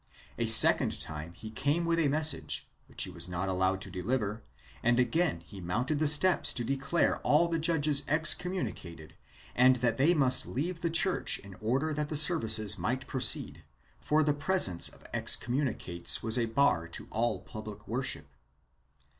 [0.39, 4.41] A second time he came with a message, which he was not allowed to deliver,
[4.81, 9.11] and again he mounted the steps to declare all the judges excom municated
[9.55, 13.63] and that they must leave the church in order that the services might proceed,
[13.99, 18.25] for the presence of excommunicates was a bar to all public worship.